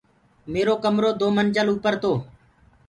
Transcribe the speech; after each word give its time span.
ميرو 0.51 0.75
ڪمرو 0.83 1.09
دو 1.19 1.27
منجل 1.37 1.67
اوپر 1.71 1.93
تو 2.01 2.11